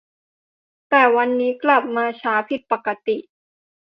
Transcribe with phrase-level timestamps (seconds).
[0.89, 3.17] แต่วันนี้กลับมาช้าผิดปกติ